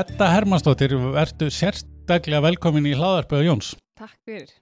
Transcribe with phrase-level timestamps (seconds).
[0.00, 3.72] Edda Hermannsdóttir, verðu sérstaklega velkomin í hlaðarpöðu Jóns.
[3.98, 4.52] Takk fyrir.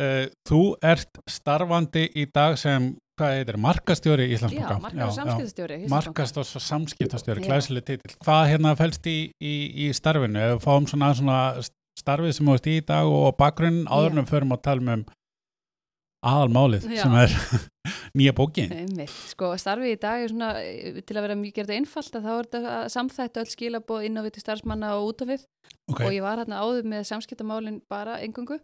[0.00, 2.86] Uh, þú ert starfandi í dag sem,
[3.20, 4.78] hvað heitir, markastjóri í Já, Íslandsbanka.
[4.86, 5.78] markað og samskiptastjóri.
[5.92, 7.50] Markast og samskiptastjóri, Já.
[7.50, 8.16] glæsileg titill.
[8.24, 9.54] Hvað hérna fælst í, í,
[9.84, 10.40] í starfinu?
[10.40, 11.40] Ef við fáum svona, svona
[12.00, 15.04] starfið sem þú ert í dag og bakgrunn áður en við förum að tala um
[16.26, 17.34] aðalmálið sem er
[18.18, 18.72] nýja bókin.
[18.74, 19.12] Einmitt.
[19.32, 22.32] Sko, starfið í dag er svona, eh, til að vera mjög gerða einfalt, að þá
[22.34, 25.46] er þetta að samþætta öll skilabóð inn á við til starfsmanna og út af við
[25.90, 28.60] Ok, og ég var hérna áður með samskiptamálin bara engungu,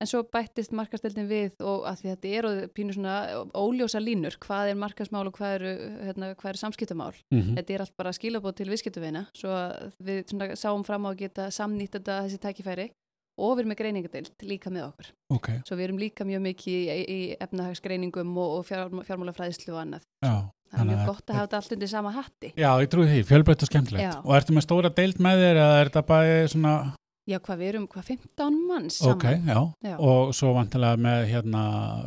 [0.00, 3.16] en svo bættist markastildin við og að því þetta eru pínu svona
[3.52, 5.72] óljósa línur, hvað er markasmál og hvað eru,
[6.06, 7.12] hérna, hvað eru samskiptamál.
[7.34, 11.12] mhm, Þetta er allt bara skilabóð til viðskiptuvina, svo að við svona, sáum fram á
[11.12, 12.88] að geta samnýtt þetta þessi tækifæri
[13.40, 15.10] og við erum með greiningadeild líka með okkur.
[15.36, 19.82] ok, Svo við erum líka mjög mikið í, í efnahagsgreiningum og, og fjár, fjármálafræðislu og
[19.84, 20.04] annað.
[20.24, 20.34] já.
[20.70, 22.48] Það er mjög gott að hafa þetta allt undir sama hatti.
[22.54, 24.04] Já, ég trúi því, fjölbreytt og skemmtilegt.
[24.04, 24.12] Já.
[24.22, 26.74] Og ertu með stóra deild með þér eða er þetta bara svona,
[27.30, 29.14] Já, hvað við erum, hvað 15 manns saman?
[29.14, 29.94] ok, já, Já.
[30.10, 31.60] og svo vantilega með hérna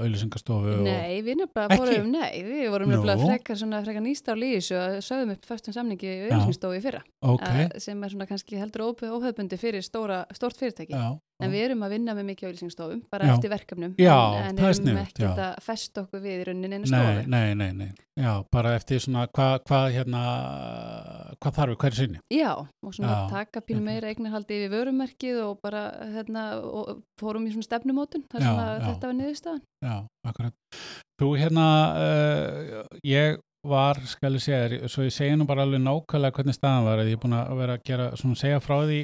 [0.03, 0.81] auðlýsingastofu og...
[0.83, 2.95] Nei, við nefnilega fórum, nei, við vorum Nú.
[2.97, 7.45] nefnilega frekar, svona, frekar nýstar líðis og sögðum upp föstum samningi auðvilsinstofu í fyrra, Ok,
[7.47, 10.91] að, sem er svona kannski heldur óhauðbundi fyrir stóra, stórt fyrirtæki.
[10.93, 11.13] já.
[11.41, 13.31] En við erum að vinna með mikið auðvilsingstofum, bara Já.
[13.33, 16.79] eftir verkefnum, Já, en, en er erum sniðugt, ekki að festa okkur við í rauninni
[16.83, 17.23] Nei, stofu.
[17.33, 17.87] nei, nei, nei,
[18.21, 20.21] já, bara eftir svona hvað hva, hérna,
[21.41, 22.21] hvað þarf við hverju sinni?
[22.33, 23.85] Já, og svona Já, taka einmitt.
[23.87, 25.81] meira eignarhaldi yfir vörumerkið og bara
[26.13, 29.63] hérna, og fórum í svona stefnumótun þar sem þetta var niðurstaðan.
[29.83, 29.95] Já,
[30.29, 30.53] akkurat.
[31.21, 31.65] Þú hérna,
[31.97, 36.57] uh, ég var, skal ég segja, þér, svo ég segi nú bara alveg nákvæmlega hvernig
[36.57, 38.97] staðan var, að ég er búin að vera að gera, svona segja frá því,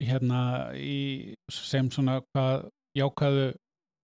[0.00, 0.40] hérna,
[0.76, 2.68] í, sem svona hvað
[2.98, 3.50] jákvæðu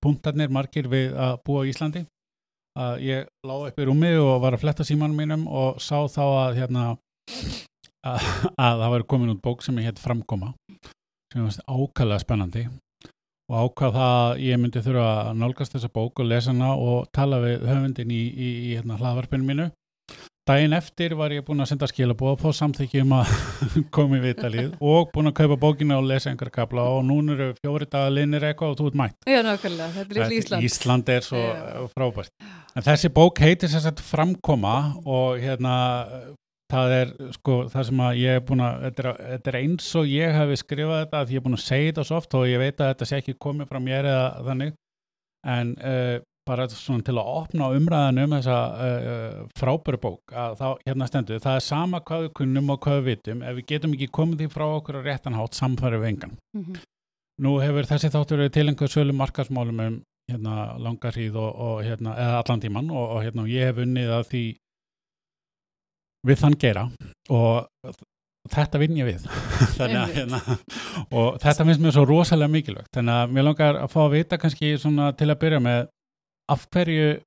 [0.04, 2.04] punktarnir margir við að búa á Íslandi.
[2.76, 6.24] Að ég lá upp í rúmi og var að fletta símanum mínum og sá þá
[6.24, 6.88] að, hérna,
[8.04, 8.26] að,
[8.66, 10.52] að það var komin út bók sem ég hétt Framkoma,
[11.32, 12.66] sem var ákvæðlega spennandi
[13.46, 17.06] og ákvað það að ég myndi þurfa að nálgast þessa bók og lesa hana og
[17.14, 19.66] tala við höfundin í, í, í hérna, hlaðvarpinu mínu.
[20.46, 23.30] Dæin eftir var ég búin að senda skilabóð og fá samþykki um að
[23.96, 27.48] koma í vitalið og búin að kaupa bókina og lesa einhver kapla og núna eru
[27.58, 29.16] fjóri dagar linir eitthvað og þú ert mætt.
[29.26, 30.68] Já, nákvæmlega, þetta er Ísland.
[30.68, 31.82] Ísland er svo Já.
[31.96, 32.30] frábært.
[32.78, 35.74] En þessi bók heitir sér sett framkoma og hérna
[36.70, 39.90] það er sko það sem að ég er búin að þetta er, þetta er eins
[39.98, 42.46] og ég hafi skrifað þetta að ég er búin að segja þetta svo oft og
[42.46, 44.74] ég veit að þetta sé ekki komið frá mér eða þannig
[45.56, 50.66] en uh, bara svona til að opna umræðan um þessa uh, frábæru bók að þá
[50.86, 53.96] hérna stendur það er sama hvað við kunnum og hvað við vitum ef við getum
[53.96, 56.36] ekki komið því frá okkur á réttan hátt samfæri við engan.
[56.56, 56.84] Mhm.
[57.44, 59.96] Nú hefur þessi þáttur verið tilenguð sölu markasmálum um
[60.30, 64.12] hérna langar hríð og, og hérna, eða allan tíman og, og hérna ég hef unnið
[64.16, 64.44] að því
[66.26, 66.86] við þann gera
[67.30, 67.92] og
[68.50, 69.26] þetta vinn ég við.
[69.78, 70.40] Þannig að hérna
[71.10, 72.90] og þetta finnst mér svo rosalega mikilvægt.
[72.96, 75.86] Þannig að mér langar að fá að vita kannski til að byrja með
[76.52, 77.20] af hverju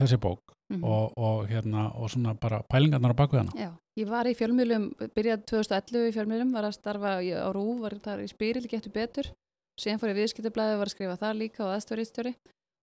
[0.00, 0.56] þessi bók?
[0.70, 0.84] Mhm.
[0.84, 3.52] og, og hérna og svona bara pælingarnar á bakvið hana?
[3.58, 4.84] Já, ég var í fjölmiðlum,
[5.16, 9.32] byrjaði 2011 í fjölmiðlum, var að starfa á RÚ, var þar í spyril, getur betur,
[9.80, 12.34] síðan fór ég viðskiptablaði og var að skrifa þar líka og aðstofriðstjóri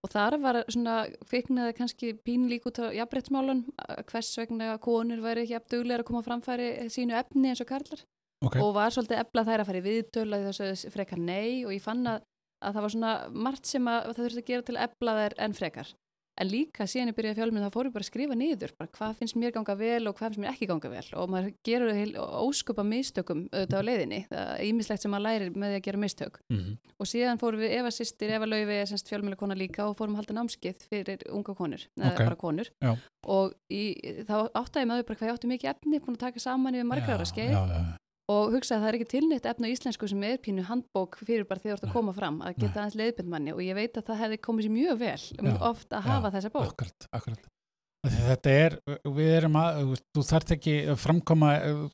[0.03, 0.97] og þar var svona
[1.29, 3.63] kviknaði kannski pín lík út á jafnbrettsmálun,
[4.11, 8.03] hvers vegna konur væri ekki afduglega að koma framfæri sínu efni eins og karlar.
[8.45, 8.61] Okay.
[8.61, 11.65] og var svolítið eflað þær að fara í viðtöl að þessu frekar nei.
[11.65, 12.19] Og ég fann að,
[12.61, 13.13] að það var svona
[13.47, 15.95] margt sem að það þurfti að gera til að efla þær enn frekar.
[16.37, 19.15] En líka síðan ég byrjaði fjölminn þá fór ég bara að skrifa niður bara hvað
[19.17, 21.05] finnst mér ganga vel og hvað finnst mér ekki ganga vel.
[21.17, 25.57] Og maður gerur heil, ósköpa mistökum auðvitað á leiðinni, það er ímislegt sem maður lærir
[25.57, 26.39] með því að gera mistök.
[26.53, 30.15] Mm og síðan fórum við Eva sýstir, Eva er semst fjölmjöla kona líka og fórum
[30.15, 32.05] að halda námskeið fyrir unga konur, Ok.
[32.05, 32.71] eða bara konur.
[33.25, 33.83] Og í,
[34.25, 34.33] þá
[34.85, 37.25] með þau bara hvað ég átti mikið efni, búin að taka saman yfir margra ára
[37.25, 37.53] skeið
[38.31, 41.47] og hugsaði að það er ekki tilnýtt efni á íslensku sem er pínu handbók fyrir
[41.47, 43.99] bara þegar þú ert að koma fram að geta aðeins leiðbind manni og ég veit
[43.99, 47.07] að það hefði komið sér mjög vel Já, oft að hafa já, þessa bók Akkurat,
[47.15, 47.53] akkurat.
[48.07, 48.75] Þetta er,
[49.17, 49.79] við erum að,
[50.15, 51.47] þú þarft ekki að framkoma,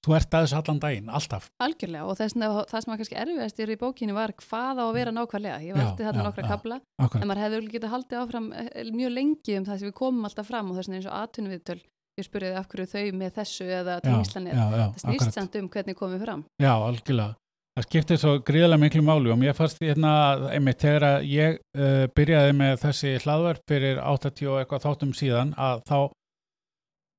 [0.04, 1.48] þú ert aðeins allan daginn, alltaf.
[1.64, 5.16] algjörlega og þess, það sem var kannski erfiðast í bókinni var hvað á að vera
[5.16, 7.24] nákvæmlega ég valdi þarna nokkra kabla Akkurat.
[7.24, 10.28] en maður hefði örugglega getað haldið áfram eh, mjög lengi um það sem við komum
[10.30, 11.84] alltaf fram og þess
[12.20, 15.38] ég spurði af hverju þau með þessu eða tengslan já, já, það snýst akkurat.
[15.38, 17.36] samt um hvernig komum við fram Já, algjörlega.
[17.74, 20.12] Það skiptir svo gríðarlega miklu máli og mér fannst hérna,
[20.54, 25.82] einmitt, þegar ég uh, byrjaði með þessi hlaðverf fyrir 80 og eitthvað þáttum síðan að
[25.90, 25.98] þá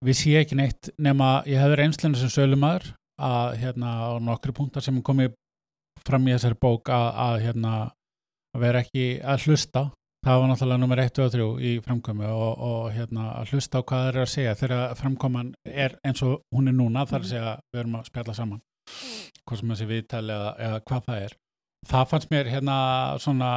[0.05, 4.85] vissi ég ekki neitt nema ég hefði reynslinu sem sölumæður að hérna á nokkru punktar
[4.85, 5.35] sem komið
[6.07, 7.75] fram í þessari bók að, að hérna
[8.55, 9.85] að vera ekki að hlusta
[10.25, 13.87] það var náttúrulega nummer 1 og 3 í framkomi og, og hérna að hlusta á
[13.87, 17.33] hvað það er að segja þegar framkoman er eins og hún er núna þar að
[17.33, 18.63] segja við erum að spjalla saman.
[19.45, 21.37] Hvort sem þessi viðtal eða, eða hvað það er.
[21.91, 22.79] Það fannst mér hérna
[23.21, 23.51] svona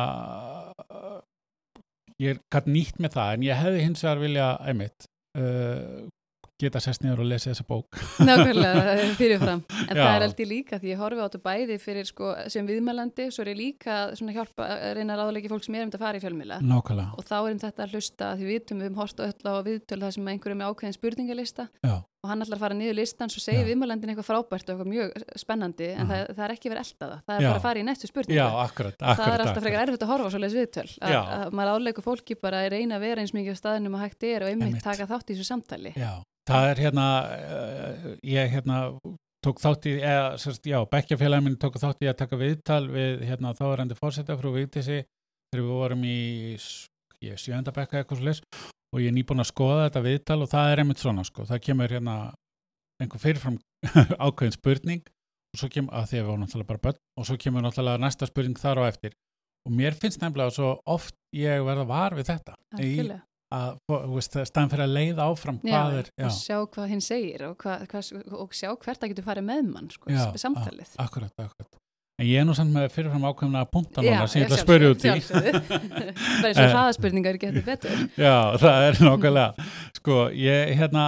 [2.20, 5.08] ég gæti nýtt með það en ég hefði hins vegar vilja einmitt
[5.40, 6.08] uh,
[6.58, 9.62] geta sest niður og lesa þessa bók Nákvæmlega, fyrirfram.
[9.88, 10.02] En Já.
[10.02, 13.46] það er ég líka því ég horfi á þetta bæði fyrir sko, sem viðmælandi, svo
[13.46, 16.18] er ég líka hjálpa að reyna að ráðleiki fólk sem er um þetta að fara
[16.20, 16.58] í fjölmiðla.
[16.66, 19.32] nákvæmlega, Og þá er um þetta að hlusta því við vitum við um hort og
[19.32, 22.76] öll á viðtöl það sem einhverjum með ákveðin spurningalista já, og hann ætlar að fara
[22.78, 26.54] niður listan svo segir viðmælandin eitthvað frábært og eitthvað mjög spennandi en það, það er
[26.58, 27.20] ekki verið elda það.
[27.38, 28.40] Er bara að fara í næstu spurningu.
[28.42, 29.88] já, akkurat, það er akkurat, alltaf frekar akkurat.
[29.88, 33.06] erfitt að horfa á svoleiðis viðtöl að, að maður áleikur fólki bara að reyna að
[33.06, 34.84] vera eins mikið á staðinum og hægt er og einmitt, Einmitt.
[34.84, 36.12] taka þátt í þessu samtali já,
[36.48, 38.78] það er hérna uh, ég hérna
[39.46, 43.22] tók þátt í, eða, sérst, já, bekkjafélagi minn tók þátt í að taka viðtal við
[43.30, 46.18] hérna þáverandi fórseta frú Vigdísi þegar við vorum í
[46.58, 46.88] s-
[47.24, 48.42] ég, sjönda bekka eitthvað svo leys
[48.94, 51.62] og ég er nýbúin að skoða þetta viðtal og það er einmitt svona sko, það
[51.68, 52.16] kemur hérna
[53.04, 53.60] einhver fyrirfram
[54.26, 55.04] ákveðin spurning
[55.54, 58.02] og svo kemur, að því að við vorum náttúrulega bara börn og svo kemur náttúrulega
[58.04, 59.16] næsta spurning þar á eftir
[59.68, 62.92] og mér finnst nefnilega svo oft ég verða var við þetta í.
[63.56, 63.78] Að,
[64.12, 67.58] veist, staðan fyrir að leiða áfram hvað er, já, og sjá hvað hinn segir og,
[67.64, 68.14] hvað, hvað,
[68.44, 70.96] og sjá hvert það getur farið með mann sko, Já, samtalið.
[71.00, 71.74] akkurat, akkurat.
[72.18, 74.88] En ég er nú samt með fyrirfram ákveðna punta núna sem ég ætla að spyrja
[74.90, 75.10] út í.
[75.14, 76.72] eins og Eh.
[76.72, 78.00] hraðaspurningar getur betur.
[78.18, 79.68] Já, það er nokkulega
[80.00, 81.04] sko, ég, hérna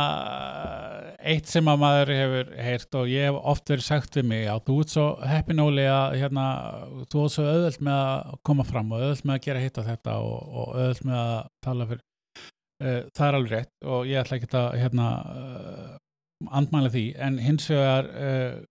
[1.33, 4.61] eitt sem að maður hefur heyrt og ég hef oft verið sagt við mig að
[4.69, 6.45] þú ert svo heppinóli að hérna,
[7.11, 9.83] þú ert svo auðvöld með að koma fram og auðvöld með að gera hitt á
[9.89, 12.05] þetta og, og auðvöld með að tala fyrir
[12.79, 15.95] það er alveg rétt og ég ætla ekki að hérna uh,
[16.59, 18.61] andmæla því en hins vegar uh,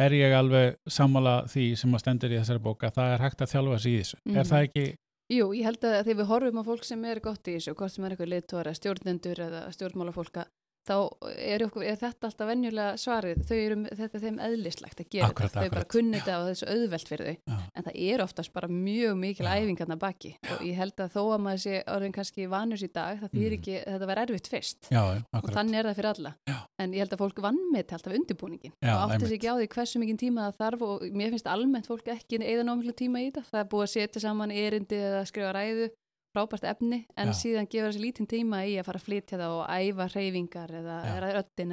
[0.00, 3.42] er ég alveg sammála því sem að stendur í þessari bók að það er hægt
[3.44, 4.36] að þjálfa sig í þessu Mhm.
[4.42, 4.86] er það ekki,
[5.32, 7.92] Jú, ég held að þegar við horfum á fólk sem er gott í þessu, hvort
[7.94, 10.42] sem er eitthvað leiðtóra, stjórnendur eða stjórnmálafólka,
[10.82, 10.94] þá
[11.38, 15.28] er, okkur, er þetta alltaf venjulega svarið, þau eru, þetta er þeim eðlislegt að gera
[15.30, 17.58] Akkurat, þetta, þau bara kunni þetta og þessu auðvelt fyrir þau, Já.
[17.78, 19.52] en það er oftast bara mjög mikil Já.
[19.62, 20.32] æfingarna baki.
[20.56, 23.50] Og ég held að þó að maður sé orðin kannski vanus í dag, það þýr
[23.52, 23.58] Mhm.
[23.60, 24.90] ekki, þetta var erfitt fyrst.
[24.90, 25.02] Já,
[25.32, 26.56] og þannig er það fyrir alla, Já.
[26.78, 29.68] en ég held að fólk vannmeti alltaf undirbúningin Já, og átti sig ekki á því
[29.76, 33.30] hversu mikið tíma það þarf og mér finnst almennt fólk ekki eða nómiklu tíma í
[33.30, 35.90] þetta, það er búið að setja saman erindi eða skrifa ræðu
[36.32, 37.36] frábært efni, en Já.
[37.38, 40.98] síðan gefur þessi lítinn tíma í að fara að flytja það og æfa hreyfingar eða,
[41.04, 41.14] Já.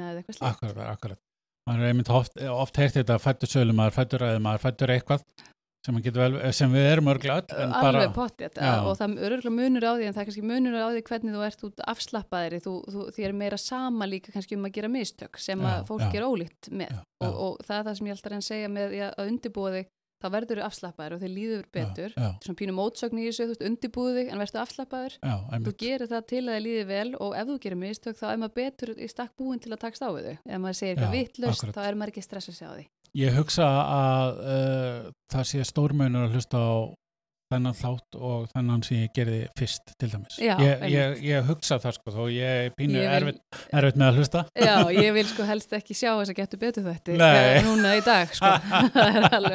[0.06, 0.48] eða eitthvað slíkt.
[0.50, 1.22] Akkurat, akkurat.
[1.68, 5.24] maður er einmitt oft, oft heyrt þetta fættur sölumaður, fættur ræðumaður, fættur eitthvað
[5.86, 7.08] sem, vel, sem við erum
[7.72, 10.76] bara, Alveg pottið og það er örgulega munur á því en það er kannski munur
[10.76, 14.58] á því hvernig þú ert út afslappaðir þú, þú, því er meira sama líka kannski
[14.58, 16.18] um að gera mistök sem Já, að fólk já.
[16.20, 18.96] er ólíkt með og, og það er það sem ég alltaf reyna að segja með
[19.08, 19.90] að undirbúa þig
[20.20, 22.14] þá verður þú afslappaðir og þið líður betur.
[22.16, 25.34] já, svona pínu mótsögn í þessu, þú veist, undirbúðu þig en verður afslappaður, já,
[25.66, 28.40] þú gerir það til að þið líði vel og ef þú gerir mistök þá er
[28.44, 30.36] maður betur í stakk búin til að takst á þau.
[30.36, 31.20] Ef maður segir eitthvað Já,
[31.56, 31.74] akkurat.
[31.76, 32.86] þá er maður ekki að stressa sig á því.
[33.20, 36.70] Ég hugsa að uh, það sé stórmönur að hlusta á
[37.50, 40.38] þennan þátt og þennan sem ég gerði fyrst til dæmis.
[40.40, 44.44] Já, ég, ég, ég hugsa það sko, þó ég pínu erfitt, erfitt með að hlusta.
[44.54, 47.62] Já, ég vil sko helst ekki sjá þess að getur betur þetta Nei.
[47.66, 48.54] núna í dag sko.
[49.30, 49.50] það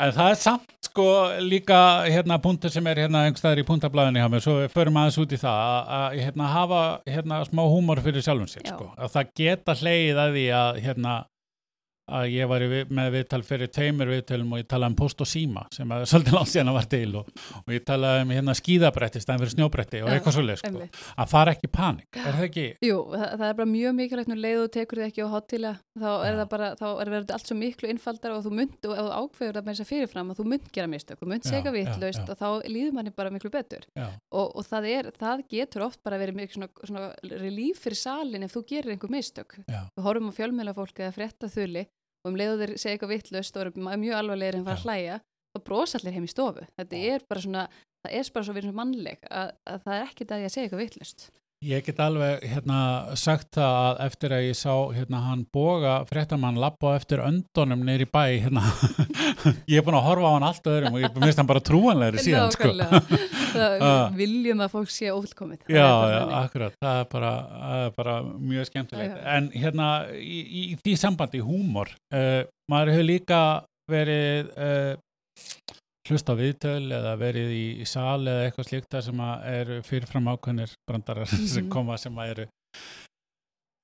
[0.00, 1.06] En það er samt sko
[1.44, 5.18] líka hérna punktur sem er hérna einhverstaðar í punktablaðinni hjá mér, svo við förum aðeins
[5.20, 9.12] út í það að, að hérna hafa hérna smá húmor fyrir sjálfum sér sko, að
[9.16, 11.16] það geta hleið að því að hérna
[12.10, 15.30] að ég var við, með viðtal fyrir tveimur viðtalum og ég talaði um post og
[15.30, 18.56] síma sem að svolítið langt síðan að var til og, og ég talaði um hérna
[18.58, 20.88] skíðabretti stæðan fyrir snjóbretti og eitthvað svolítið sko,
[21.24, 22.66] að fara ekki panik, er það ekki?
[22.86, 25.74] Jú, það, það er bara mjög mikilvægt nú leið og tekur þið ekki á hotila
[26.00, 26.38] þá er Já.
[26.40, 29.66] það bara, þá er verið allt svo miklu innfaldar og þú mynd, og ákveður það
[29.66, 32.22] með þess að fyrirfram að þú mynd gera mistök, þú mynd segja já.
[32.24, 33.86] og þá líður manni bara miklu betur.
[33.98, 38.46] Og, og það er, það getur oft bara verið mjög svona, svona relíf fyrir salin
[38.46, 39.58] ef þú gerir einhver mistök.
[39.68, 41.86] Við horfum á fjölmjöla fólk eða frétta þuli
[42.20, 45.20] og um leiðu þeir segja eitthvað vitlaust og eru mjög alvarlegir en fara að hlæja
[45.50, 46.66] þá brosa allir heim í stofu.
[46.78, 47.66] Þetta er bara svona,
[48.04, 50.84] það er bara svo verið mannleg að, að það er ekkit að ég segja eitthvað
[50.84, 52.76] vitlaust Ég get alveg hérna,
[53.20, 58.06] sagt það að eftir að ég sá hérna, hann boga fréttamann lappa eftir öndunum neyri
[58.08, 58.62] bæ hérna.
[59.68, 62.22] ég er búin að horfa á hann allt öðrum og ég minnst hann bara trúanlegri
[62.24, 62.70] síðan sko.
[63.50, 67.34] Það viljum að fólk sé ófullkomið Það Já, já, akkurat, það er bara,
[67.82, 69.20] er bara mjög skemmtilegt.
[69.36, 72.40] En hérna í, í því sambandi húmor, uh,
[72.72, 73.42] maður hefur líka
[73.92, 74.96] verið uh,
[76.10, 79.80] hlust á viðtöl eða verið í, í sal eða eitthvað slíkt þar sem að eru
[79.86, 81.70] fyrirfram ákveðnir brandarar sem Mhm.
[81.72, 82.46] koma sem að eru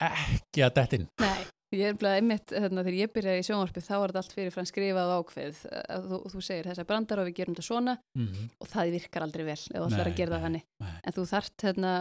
[0.07, 1.07] ekki að dettin.
[1.23, 4.35] Nei, ég er bara einmitt þarna, þegar ég byrjaði í sjónvarpið þá var þetta allt
[4.37, 5.61] fyrirfram skrifað ákveð
[5.97, 8.51] að þú, þú segir þessa brandar og við gerum þetta svona Mm -hmm.
[8.61, 10.63] og það virkar aldrei vel ef þú ætlar að gera það þannig
[11.05, 11.93] en þú þarft hérna,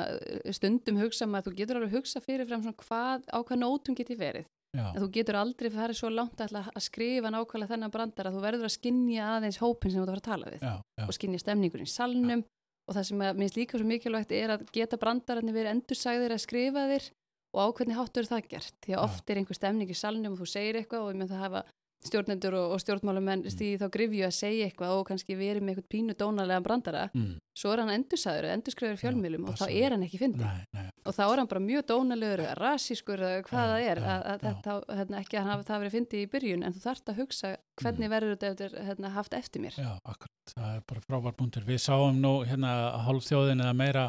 [0.51, 4.45] stundum hugsa maður þú getur alveg hugsa fyrirfram svona hvað, á hvað nótum geti verið
[4.75, 8.33] en þú getur aldrei farið svo langt að, að skrifa nákvæmlega þennan brandara.
[8.33, 11.05] Þú verður að skinja aðeins hópin sem þú ert að að tala við já, já,
[11.05, 12.43] og skinja stemningun í salnum
[12.85, 16.43] og það sem að minnst líka svo mikilvægt er að geta brandararnir verið endursæðir að
[16.43, 17.07] skrifa þér
[17.55, 18.75] og á hvernig háttur er það gert.
[18.83, 19.05] Því að Já.
[19.07, 21.63] oft er einhver stemning í salnum og þú segir eitthvað og það hafa
[22.09, 23.51] stjórnendur og, og stjórnmálamenn Mm.
[23.53, 27.03] stíði þá grifju að segja eitthvað og kannski verið með eitthvað pínu dónalega brandara.
[27.13, 31.23] Mm, svo er hann endursæður, endurskrifur fjölmjölum og þá er hann ekki nei, og þá
[31.25, 35.39] er hann bara mjög dónalegur rasískur eða hvað það er að, að þetta, hérna, ekki
[35.39, 38.51] að hafi það verið fyndið í byrjun en þú þarft að hugsa hvernig verður þetta
[38.51, 39.79] eftir, hérna, haft eftir mér.
[39.79, 41.65] Já, akkurat, það er bara frábær punktur.
[41.67, 44.05] Við sáum nú hérna hálfþjóðin eða meira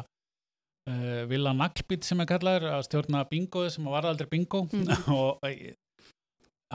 [0.87, 4.65] uh, Villa Naglbít sem er kallaður að stjórna bingoði sem var aldrei bingo.
[4.71, 4.97] Mhm.
[5.17, 5.75] og eh,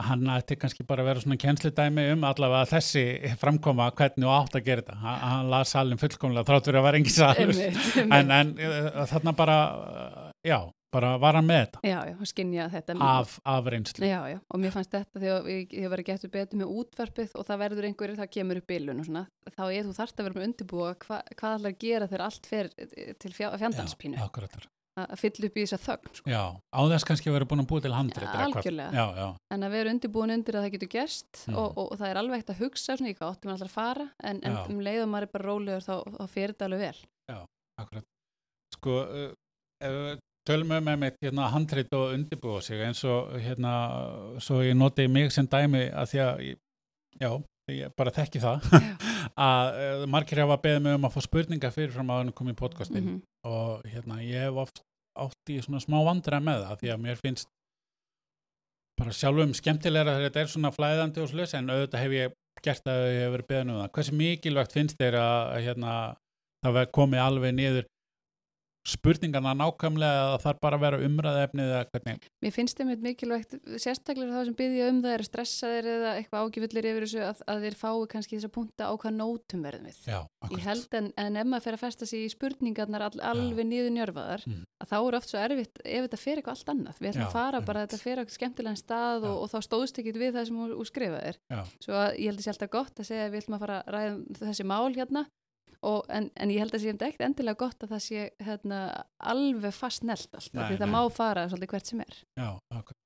[0.01, 4.57] hann ætti kannski bara að vera svona kjensludæmi um allavega þessi framkoma hvernig og átt
[4.57, 4.99] að gera þetta.
[5.03, 7.59] Hann, hann las salin fullkomlega þrátt fyrir að vera engin salur.
[8.17, 9.57] En, en uh, þarna bara,
[10.45, 10.57] já,
[10.93, 14.05] bara var hann með þetta já, já, og skinja þetta af, af reynslu.
[14.09, 17.33] Já, já, og mér fannst þetta þegar ég, ég var að geta betur með útvarpið
[17.39, 20.29] og það verður einhverju, það kemur upp bílun og svona, þá er þú þarft að
[20.29, 24.57] vera með undirbúa hva, hvað að gera þegar allt fer til fjá, fjandalspínu, Já, akkurat.
[24.99, 26.29] Að fylla upp í þessa þögn, sko.
[26.29, 28.27] Já, á þess kannski að vera búin að búa til handrið.
[28.29, 28.91] Ja, algjörlega.
[28.93, 31.55] Já, já, en að vera undirbúin undir að það getur gerst Mm.
[31.57, 33.71] og, og, og það er alveg eitt að hugsa svona í hvað áttum við alltaf
[33.71, 34.65] að fara, en, en Já.
[34.69, 36.99] um leið og maður er bara rólegur þá, þá fyrir þetta alveg vel.
[37.81, 38.05] akkurat.
[38.75, 39.31] Sko, uh,
[39.81, 43.73] við tölum um með mitt hérna, handrit og undirbúa sig eins og hérna,
[44.43, 46.57] svo ég noti mig sem dæmi að því að, ég,
[47.23, 47.29] já,
[47.71, 48.65] ég bara þekki það,
[49.49, 52.53] að uh, margir hafa beðið mig um að fá spurningar fyrir fram að hann komið
[52.57, 53.21] í podcastin Mhm.
[53.47, 54.83] Og hérna, ég hef oft
[55.19, 57.49] átt í svona smá vandræð með það því að mér finnst
[58.99, 62.89] bara sjálfum skemmtilegra þegar þetta er svona flæðandi og slus en auðvitað hef ég gert
[62.89, 63.91] að ég hef verið beðin um það.
[63.97, 65.93] Hversu mikilvægt finnst þér að hérna,
[66.63, 67.89] það komið alveg niður
[68.87, 72.25] spurningarna nákvæmlega að það bara vera umræðefnið eða hvernig?
[72.43, 76.43] Mér finnst þeim eitthvað mikilvægt, sérstaklega þá sem byggja um það eru stressaðir eða eitthvað
[76.47, 79.87] ágifullir yfir þessu að, að þeir fái kannski þess að punta á hvað nótum verðum
[79.87, 79.99] við.
[80.09, 80.19] Já,
[80.51, 83.93] Ég held en, en ef maður fer að festa sig í spurningarnar all, alveg niður
[83.97, 84.65] njörfaðar, Mm.
[84.83, 86.97] að þá er oft svo erfitt ef þetta fer eitthvað allt annað.
[86.99, 89.99] Við ætlum Já, að fara bara þetta fer eitthvað skemmtilegan stað og, og þá stóðst
[90.01, 91.39] ekki við það sem hún skrifaðir.
[91.47, 91.61] Já.
[91.79, 92.43] Svo að ég held
[95.83, 98.25] alltaf og, en, en ég held að sé um ekkert endilega gott að það sé
[98.47, 98.81] hérna,
[99.19, 100.53] alveg fast nelt allt.
[100.53, 100.95] Nei, Því það nei.
[100.95, 102.99] má fara svolítið hvert sem er Já, akkurat.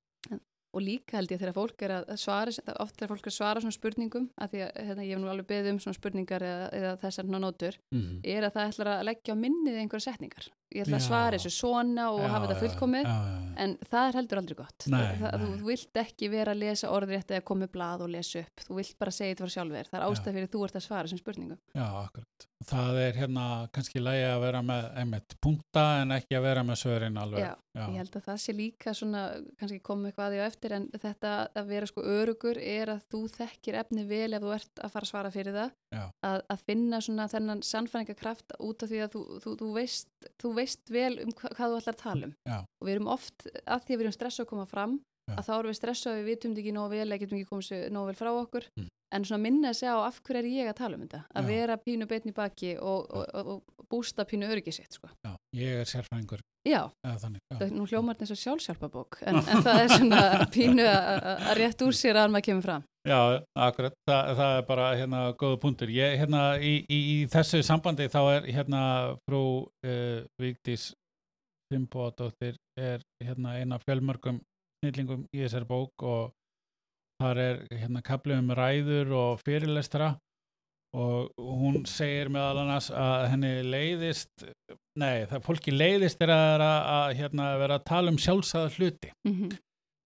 [0.77, 2.51] og líka held ég þegar fólk er að svara
[2.83, 5.29] oft þegar fólk er að svara svona spurningum að því að hérna, ég hef nú
[5.31, 8.19] alveg beðið um svona spurningar eða, eða þessar nótur Mm.
[8.23, 11.07] er að það ætlar að leggja á minnið einhverja setningar ég ætla að Já.
[11.07, 13.11] svara þessu svona og Já, hafa þetta fullkomið
[13.57, 14.87] en það er heldur aldrei gott.
[14.93, 15.45] Nei, það, nei.
[15.47, 18.65] þú vilt ekki vera að lesa orðrétt eða komið blað og lesa upp.
[18.67, 21.57] Þú vilt bara segja þetta frá sjálfur, það er ástæð fyrir þú ert að svara
[21.77, 22.47] Já, akkurat.
[22.67, 26.79] Það er hérna kannski lægi að vera með einmitt punta en ekki að vera með
[26.81, 27.43] svörin alveg.
[27.45, 29.23] Já, ég held að það sé líka svona,
[29.59, 33.21] kannski komið að því á eftir en þetta að vera sko örugur er að þú
[33.35, 35.75] þekkir efni vel ef þú ert að fara að svara fyrir það.
[36.25, 40.09] Að, að finna svona þennan sannfæringakraft út af því að þú, þú, þú, veist,
[40.41, 42.57] þú veist vel um hva, hvað þú ætlar að tala um Já.
[42.81, 45.33] og við erum oft, að því að við erum stressu að koma fram Já.
[45.37, 47.89] að þá erum við stressu að við vitum ekki nógu vel eða getum ekki komið
[47.97, 48.87] nógu vel frá okkur Mm.
[49.15, 51.45] en svona minna að segja á af hverju er ég að tala um þetta að
[51.47, 55.09] vera pínu beitn í baki og, og, og bústa pínu öryggi sitt sko.
[55.25, 57.39] Já, ég er sérfræðingur Já, þannig.
[57.47, 57.57] Já.
[57.61, 61.51] Það, nú hljómar þetta eins og sjálfsjálfabók en, en það er svona pínu að að
[61.61, 62.85] rétt úr sér að maður kemur fram.
[63.07, 63.19] Já,
[63.63, 65.91] akkurat, Þa, það er bara hérna góða punktur.
[65.95, 68.81] Ég, hérna, í, í, í þessu sambandi þá er hérna
[69.23, 69.43] frú
[69.87, 70.89] uh, Vigdís
[71.71, 74.41] Fimboðdóttir er hérna eina fjölmörgum
[74.81, 76.33] snillingum í þessari bók og
[77.21, 80.13] þar er hérna kaplið um ræður og fyrirlestra
[80.95, 84.47] og hún segir meðal annars að henni leiðist,
[84.97, 89.13] nei, það fólki leiðist er að, að, að hérna, vera að tala um sjálfsæða hluti.
[89.27, 89.57] Mm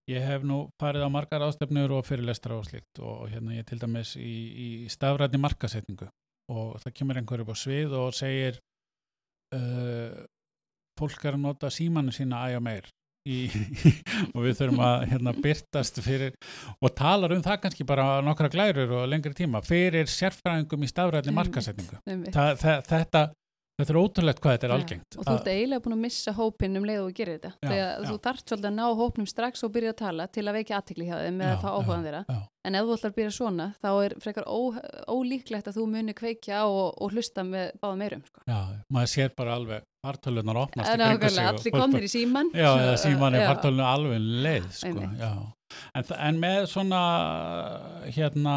[0.10, 3.78] Ég hef nú farið á margar ástefnur og fyrirlestra og slíkt og hérna ég til
[3.80, 4.34] dæmis í,
[4.66, 6.08] í stafrætni markasetningu
[6.52, 8.58] og það kemur einhver upp á svið og segir
[9.56, 10.26] uh,
[11.00, 12.90] fólk er að nota símanu sína æja meir
[13.30, 13.42] í,
[14.36, 16.34] og við þurfum að hérna byrtast fyrir
[16.80, 20.90] og talar um það kannski bara nokkra glærur og lengri tíma fyrir sérfræðingum í
[21.30, 21.38] Einmitt.
[21.42, 22.02] markasetningu.
[22.32, 23.26] Þa, þetta,
[23.82, 25.18] þetta er ótrúlegt hvað þetta er Já, algengt.
[25.18, 27.52] Og þú ert eiginlega búin að missa hópinn um leið og gerir þetta.
[27.58, 28.08] Já, Þegar já.
[28.08, 31.08] þú þarft svolítið að ná hópnum strax og byrja að tala til að veikja aðtikli
[31.10, 32.42] hjá þeim með Já, að fá áhugaðan já, þeirra.
[32.62, 34.60] En ef þú ætlar að byrja svona, þá er frekar ó,
[35.10, 38.22] ólíklegt að þú muni kveikja og, og hlusta með báða meirum.
[38.30, 38.44] Sko.
[38.46, 38.60] Já,
[38.94, 42.52] maður sér bara alveg fartölunar opnast í ákveðlega, sig allir fólk komnir í síman.
[42.58, 43.50] Já, eða síman er Já.
[43.52, 45.10] fartölinu alveg um leið, sko.
[45.96, 47.02] En, en með svona,
[48.14, 48.56] hérna,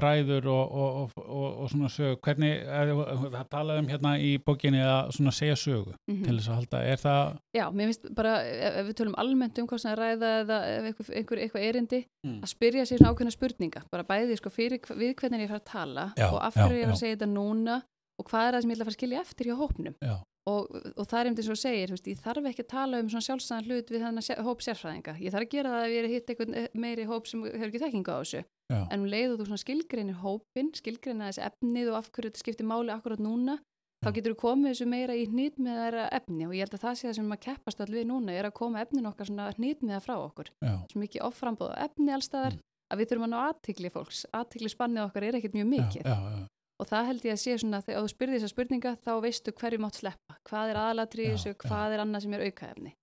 [0.00, 2.92] ræður og, og, og, og, svona sögu, hvernig, eh,
[3.34, 6.24] það talaði um hérna í bókinni að svona segja sögu Mhm.
[6.24, 9.58] til þess að halda, er það Já, mér finnst bara, ef ef við tölum almennt
[9.58, 12.40] um hvað sem að ræða eða einhver, eitthvað erindi, Mm.
[12.42, 15.64] að spyrja sér svona ákveðna spurninga, bara bæði sko fyrir við hvernig ég fara að
[15.72, 17.82] tala Já, og af hverju ég er að segja þetta núna
[18.18, 19.94] og hvað er það sem ég ætla að fara að skilja eftir hjá hópnum.
[20.00, 20.16] Já.
[20.50, 20.66] Og,
[20.98, 23.08] og það er einmitt eins og þú segir, veist, ég þarf ekki að tala um
[23.12, 25.12] svona sjálfstæðan hlut við þannig sé- hóp sérfræðinga.
[25.22, 27.44] Ég þarf að gera það ef ég er að hitta einhvern eh, meiri hóp sem
[27.46, 28.40] hefur ekki þekkingu á þessu.
[28.72, 28.80] Já.
[28.90, 32.42] En um leið og þú svona skilgreinir hópin, skilgreinir þessi efnið og af hverju þetta
[32.42, 33.54] skiptir máli akkurat núna,
[34.02, 36.82] þá getur þú komið þessu meira í hnýt með þeirra efni og ég held að
[36.88, 39.46] það sé það sem maður keppast all við núna er að koma efnin okkar svona
[39.54, 40.50] hnýt með það frá okkur.
[40.58, 42.64] já, Svo mikið offrambóð á efni allstaðar Mm.
[42.90, 44.24] að við þurfum að ná aðtikli fólks.
[44.34, 46.42] Aðtikli spannið okkar er ekkert mjög mikið já, já,
[46.82, 49.82] og það held ég að sé svona þegar þú spyrði þessa spurninga þá veistu hverju
[49.82, 50.38] mátt sleppa.
[50.50, 51.60] Hvað er aðalatri í Já, þessu, já.
[51.66, 52.94] hvað er annað sem er aukaefni.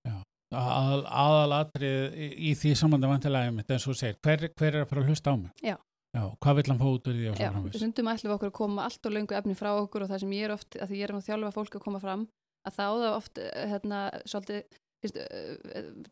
[0.50, 5.04] Aðal, aðalatrið í, í því samandi vantilega eins og segir, hver, hver er að fara
[5.04, 5.52] að hlusta á mig?
[5.62, 5.76] Já.
[6.10, 7.76] Já, hvað vill hann fá út úr því og Já, framvis?
[7.78, 10.32] stundum ætlum við okkur að koma allt og löngu efni frá okkur og það sem
[10.34, 12.24] ég er oft, að því ég er um að þjálfa fólk að koma fram,
[12.66, 14.80] að þá það oft eh, hérna, svolítið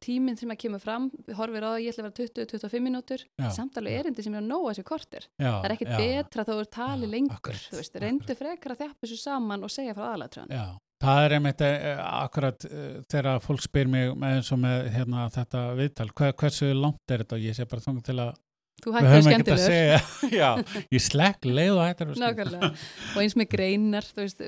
[0.00, 3.24] tíminn sem að kemur fram horfir á það, ég ætla að vera 20-25 mínútur.
[3.36, 6.44] Já, samtalið erindi sem er að nóa þessi kortir Já, það er ekkit já, betra
[6.48, 10.56] þá er tali lengur veist, reyndu frekar að þjappa þessu saman og segja frá aðalatröðan
[10.56, 10.64] Já,
[11.04, 12.68] það er einmitt uh, akkurat
[13.12, 17.38] þegar fólk spyr mig eins og með hérna, þetta viðtal, Hver, hversu langt er þetta?
[17.38, 18.32] Og ég sé bara þangað til að
[18.82, 20.06] þú hættir að skemmtilegur.
[20.40, 20.48] já,
[20.94, 22.70] ég slekk leið og hættir að Nákvæmlega.
[23.14, 24.42] og eins með greinar þú veist,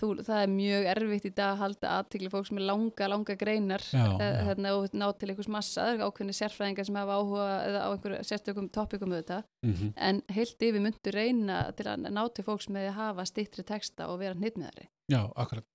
[0.00, 3.84] þú, það er mjög erfitt í dag að halda aðtikli fólks með langa, langa greinar.
[3.90, 7.82] Já, eh, og ná til einhvers massa, það er ákveðni sérfræðingar sem hafa áhuga eða
[7.84, 12.44] á einhverju sérstökum topikum auðvitað, mm en heilt yfir myndu reyna til að ná til
[12.46, 14.88] fólks með að hafa stittri texta og vera hnittmiðari.
[15.10, 15.66] já, akkurat.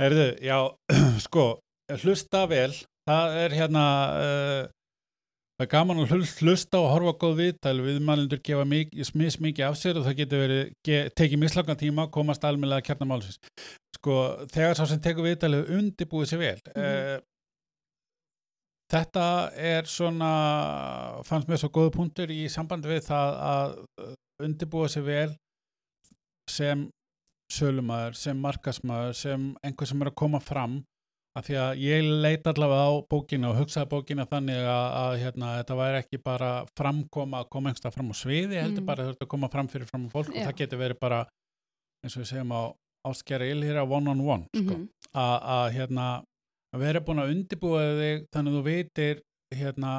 [0.00, 0.58] Erðu, já,
[1.26, 1.44] sko,
[2.02, 2.72] hlusta vel,
[3.06, 3.84] það er hérna,
[4.18, 4.62] uh,
[5.64, 8.64] það er gaman að hlust- hlusta og horfa góð viðtal, viðmælendur gefa
[9.08, 12.88] smis mikið af sér og það getur verið, ge, tekið mislangan tíma, komast almennilega að
[12.90, 13.38] kjarna málsins.
[13.96, 16.84] Sko, þegar sá sem tekur viðtalið undibúið sér vel, Mhm.
[16.84, 17.20] uh,
[18.92, 20.32] þetta er svona,
[21.24, 23.78] fannst mér svo góða punktur í sambandi við það að
[24.44, 25.36] undibúa sér vel
[26.50, 26.90] sem
[27.50, 30.82] sölumæður, sem markasmæður, sem einhver sem er að koma fram
[31.34, 35.48] af því að ég leit allavega á bókina og hugsaði bókina þannig að, að hérna,
[35.58, 38.86] þetta væri ekki bara framkoma að koma einhverstað fram á sviði, heldur Mm.
[38.86, 40.46] bara þurfti að koma fram fyrir fram á fólk og Já.
[40.46, 41.20] það getur verið bara
[42.04, 42.62] eins og við segjum á
[43.10, 44.62] áskjara ilhýra one on one sko.
[44.78, 44.88] Mhm.
[45.14, 46.06] að, að hérna
[46.74, 49.20] vera búin að undibúa þig þannig að þú veitir
[49.54, 49.90] hérna,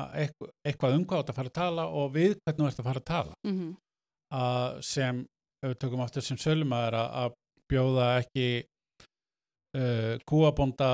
[0.66, 2.88] eitthvað, um hvað þú ert að fara að tala og við hvernig þú ert að
[2.90, 3.76] fara að tala Mhm.
[4.34, 5.20] að sem,
[5.64, 7.34] ef við tökum aftur sem sölumæður að, að
[7.72, 8.48] bjóða ekki
[9.76, 10.92] uh, kúabonda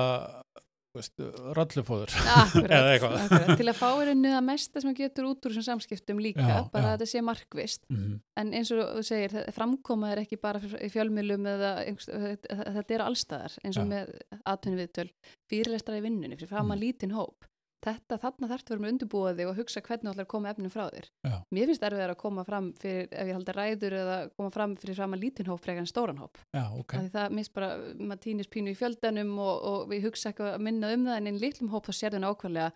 [1.56, 3.14] rollufóður Akkurat, Eða eitthvað.
[3.24, 6.20] akkurat, til að fá er unnið að mesta sem að getur út úr þessum samskiptum
[6.20, 6.88] líka, Já, bara já.
[6.90, 8.10] að þetta sé markvist mm,
[8.42, 13.56] en eins og þú segir, framkoma er ekki bara í fjölmjölum eða þetta er allstaðar
[13.64, 13.90] eins og Já.
[13.94, 14.12] með
[14.52, 15.08] atvinni viðtöl
[15.48, 16.76] fyrirlestra í vinnunni, fyrir fram Mm.
[16.76, 17.48] að lítinn hóp
[17.82, 20.52] þetta, þarna þarf að vera með undirbúa þig og hugsa hvernig þú ætlar að koma
[20.52, 21.34] efnum frá þér Já.
[21.56, 24.98] mér finnst erfið að koma fram fyrir, ef ég halda ræður eða koma fram fyrir
[25.00, 27.10] fram að lítinn hóp frekar en stóran hóp já, ok okay.
[27.16, 30.92] það mist bara, maður týnist pínu í fjöldanum og, og við hugsa eitthvað að minna
[30.94, 32.70] um það en einn litlum hóp þá sér þau nákvæmlega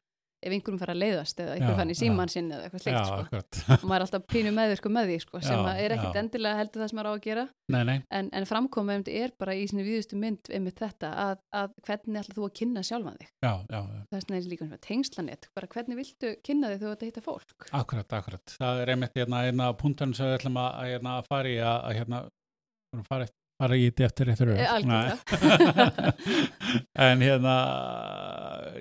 [0.46, 3.60] ef einhverjum fara að leiðast eða einhver Já, fann í síman sinn eða eitthvað slikt
[3.60, 3.76] sko.
[3.76, 6.20] og maður er alltaf pínu meðvirku með því sko, sem Já, er ekkit já.
[6.22, 7.44] endilega heldur það sem maður á að gera.
[7.74, 11.40] Nei, nei, en, en framkomið um er bara í sinni víðustu mynd einmitt þetta að,
[11.60, 13.32] að hvernig ætlar þú að kynna sjálfan þig?
[13.42, 13.52] Já,
[14.14, 17.68] vegna er líka svona tengslanett bara hvernig viltu kynna þig þú að hitta fólk?
[17.74, 18.56] Akkurat, akkurat.
[18.60, 21.50] Það er einmitt hérna eina af punktunum sem við ætlum að, að, hérna, að fara
[21.50, 22.22] í að, hérna,
[22.92, 23.28] fara, fara
[23.76, 26.12] í þetta eftir Eh, algjörlega.
[27.06, 27.54] en hérna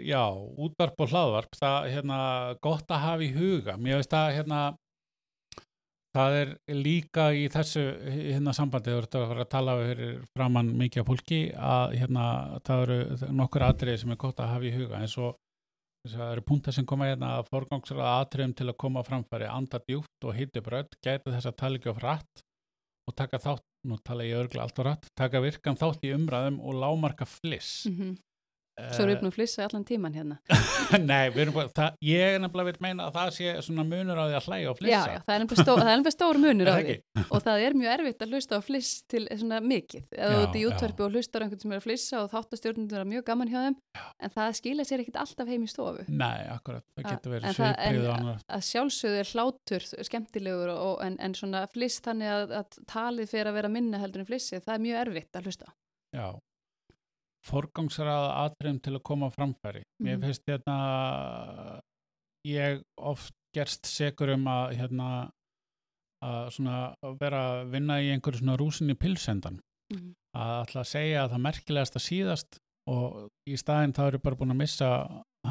[0.04, 2.18] já, útvarp og hlaðvarp það hérna
[2.64, 3.78] gott að hafa í huga.
[3.78, 4.64] Mér veist að hérna
[6.16, 10.76] það er líka í þessu hérna sambandi, þú ert að fara að tala fyrir framann
[10.80, 12.28] mikið af fólki að hérna
[12.68, 15.02] það eru nokkur atriði sem er gott að hafa í huga.
[15.02, 15.36] Eins og
[16.06, 19.80] það eru punktar sem koma hérna að forgangsraða atriðum til að koma á framfæri anda
[19.88, 22.44] djúpt og hýtti brödd, gæti þess að tala ekki of rætt
[23.10, 26.62] og taka þátt, nú tala ég örgla allt og rætt, taka virkan þátt í umræðum
[26.62, 27.86] og lámarka fliss.
[27.90, 28.16] mm
[28.76, 30.38] svo erum við búin að flissa allan tíman hérna
[31.10, 34.20] Nei, við erum bara, það, ég er nefnilega vil meina að það sé svona munur
[34.20, 35.14] á því að hlæja og já, flissa.
[35.16, 36.96] já, það er nefnilega stór, það er nefnilega stór munur á því
[37.36, 40.58] og það er mjög erfitt að hlusta á fliss til svona mikið Já, þú ert
[40.60, 40.68] í já.
[40.72, 43.78] útvarpi og hlustar einhvern sem er að flissa og þáttastjórnundur er mjög gaman hjá þeim
[44.20, 48.10] en það skila sér ekkit alltaf heim í stofu Nei, akkurat, það getur verið sviprið
[48.10, 48.44] og annar.
[48.58, 53.52] að sjálfsögðu er hlátur skemmtilegur og, en, en svona fliss þannig að, að talið fyrir
[53.52, 55.72] að vera minna heldur en flissið, það er mjög erfitt að hlusta.
[56.16, 56.28] Já,
[57.46, 59.84] forgangsraða atriðum til að koma framfæri.
[60.02, 60.24] Mér Mhm.
[60.26, 61.80] finnst hérna,
[62.46, 65.30] ég oft gerst segur um að hérna,
[66.24, 69.60] að svona vera að vinna í einhverju svona rúsin í pilsendan
[69.94, 70.14] Mhm.
[70.36, 74.58] að að segja að það merkilegasta síðast og í staðinn þá eru bara búin að
[74.58, 74.90] missa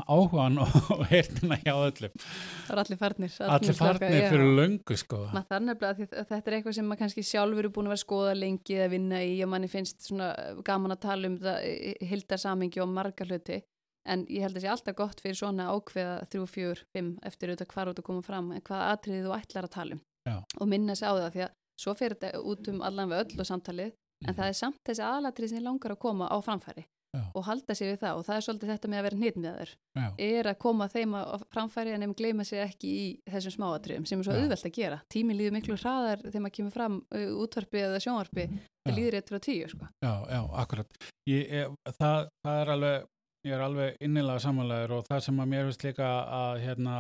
[0.09, 3.35] áhugan og heyrnina hjá öllum Það er allir farnir.
[3.57, 7.95] allir farnir fyrir löngu sko þetta er eitthvað sem maður kannski sjálfur er búin að
[7.95, 10.33] vera skoða lengi að vinna í og manni finnst svona
[10.67, 13.61] gaman að tala um það hildar samingi og marga hluti
[14.07, 17.71] en ég held að sé alltaf gott fyrir svona ákveða þrjú, fjör, fimm eftir auðvitað
[17.73, 20.37] hvar út að koma fram en hvað atriðið þú ætlar að tala um Já.
[20.61, 23.41] og minna sig á það því að svo fyrir þetta út um allan við öll
[23.41, 24.37] og samtalið en Mhm.
[24.39, 27.23] það er samt þessi aðlatrið sem langar að koma á framfæri Já.
[27.31, 30.07] og halda sig við það og það er svolítið þetta með að vera hnitmiðaður Já.
[30.27, 31.23] er að koma þeim á
[31.55, 35.01] framfæri en nefnum gleyma sig ekki í þessum smáatriðum sem er svo auðvelt að gera.
[35.15, 36.97] Tíminn líður miklu hraðar þegar maður kemur fram
[37.45, 38.49] útvarpi eða sjónvarpi
[38.85, 39.91] það líður eitt frá tíu sko.
[40.05, 40.99] Já, já, akkurat.
[41.31, 43.07] Ég, ég, það, það er alveg,
[43.47, 46.97] ég er alveg innilega samanlegur og það sem að mér finnst líka að hérna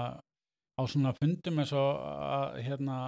[0.74, 3.00] á svona fundum eins og að hérna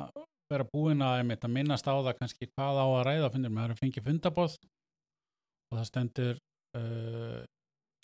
[0.51, 3.57] vera búin að, einmitt, að minnast á það kannski hvað á að ræða fundum.
[3.59, 4.59] Það eru fengið fundabóð
[5.66, 6.37] og það stendur
[6.76, 7.44] uh,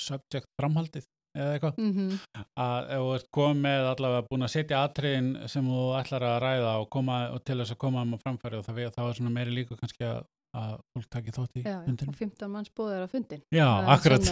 [0.01, 2.45] subject framhaldið eða eitthvað mm -hmm.
[2.61, 6.73] að ef þú ert komið allavega búin að setja atriðin sem þú ætlar að ræða
[6.83, 9.35] og, koma, og til þess að koma um að framfæri og það, þá er svona
[9.37, 10.21] meiri líka kannski að,
[10.53, 12.13] að fólk taki þótt í já, já, fundinum.
[12.13, 14.27] og 15 manns búður á fundin Já, Það akkurat.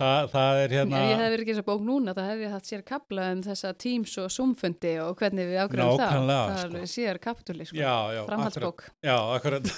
[0.00, 1.00] það, það er hérna...
[1.00, 3.26] Ef ég hef verið ekki þess að bók núna þá hef ég haft sér kapla
[3.34, 6.06] um þessa Teams og Zoom-fundi og hvernig við ágræðum það.
[6.06, 6.70] Nákvæmlega, Það er sko.
[6.70, 7.78] alveg sér kapitúli, sko.
[7.80, 8.22] Já, já.
[8.30, 8.84] Framhaldsbók.
[9.04, 9.72] Já, akkurat.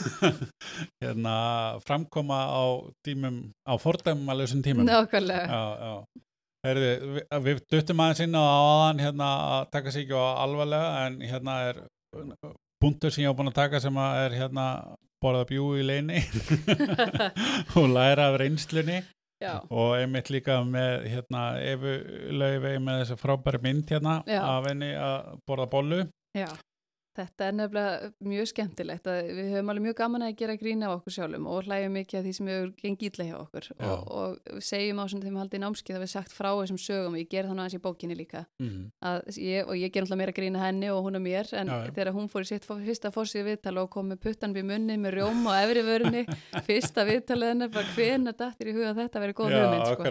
[1.03, 1.37] hérna,
[1.87, 2.63] framkoma á
[3.07, 4.87] tímum, á fordæmalösum tímum.
[4.87, 5.47] Nákvæmlega.
[5.51, 6.23] Já, já.
[6.63, 10.91] Herði, við, við duttum aðeins inn á aðan hérna að taka sig ekki á alvarlega
[11.09, 11.81] en hérna er
[12.83, 14.67] punktur sem ég á búin að taka sem að er hérna
[15.23, 16.23] borða bjú í leini
[17.79, 19.01] og læra af reynslunni
[19.43, 21.95] Já, og einmitt líka með hérna Efu
[22.39, 24.39] Laufey með þessa frábæri mynd hérna Já.
[24.47, 25.99] af henni að borða bollu
[26.39, 26.47] já.
[27.13, 30.97] Þetta er nefnilega mjög skemmtilegt að við höfum alveg mjög gaman að gera grína á
[30.97, 33.67] okkur sjálfum og hlægjum mikið af því sem hefur gengið illa hjá okkur.
[33.89, 34.31] Og, og
[34.65, 37.29] segjum á svona þegar við haldið námskið að við sagt frá þessum sögum og ég
[37.33, 38.41] ger það nú aðeins í bókinni líka.
[38.63, 38.83] Mm.
[39.03, 41.77] að ég, og ég ger náttúrulega meira grína henni og hún er mér en Já,
[41.93, 45.19] þegar hún fór í sitt fyrsta fórsíðu viðtala og kom með puttan við munni með
[45.19, 46.23] rjóma og efri vörunni
[46.69, 50.03] fyrsta viðtalið hennar bara hvenar dattir í huga að þetta veri góð Já, hugmynd sko.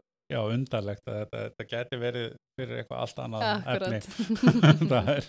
[0.32, 4.00] já, undarlegt að þetta, þetta geti verið fyrir eitthvað allt annað efni.
[4.70, 5.28] Akkurat Það er,